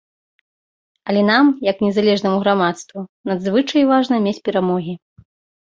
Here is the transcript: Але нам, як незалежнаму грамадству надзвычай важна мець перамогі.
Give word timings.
Але 1.11 1.21
нам, 1.31 1.43
як 1.67 1.83
незалежнаму 1.87 2.41
грамадству 2.45 2.99
надзвычай 3.33 3.87
важна 3.93 4.15
мець 4.25 4.37
перамогі. 4.51 4.93